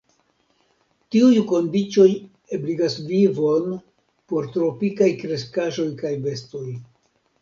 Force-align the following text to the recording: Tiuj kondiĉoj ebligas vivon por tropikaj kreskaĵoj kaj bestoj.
Tiuj 1.15 1.41
kondiĉoj 1.51 2.07
ebligas 2.57 2.95
vivon 3.11 3.77
por 4.33 4.49
tropikaj 4.57 5.11
kreskaĵoj 5.25 5.91
kaj 6.05 6.13
bestoj. 6.25 6.67